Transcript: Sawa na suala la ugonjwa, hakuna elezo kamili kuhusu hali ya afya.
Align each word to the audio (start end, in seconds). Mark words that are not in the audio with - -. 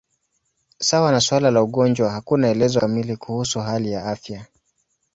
Sawa 0.79 1.11
na 1.11 1.19
suala 1.21 1.51
la 1.51 1.63
ugonjwa, 1.63 2.11
hakuna 2.11 2.47
elezo 2.49 2.79
kamili 2.79 3.17
kuhusu 3.17 3.59
hali 3.59 3.91
ya 3.91 4.05
afya. 4.05 4.45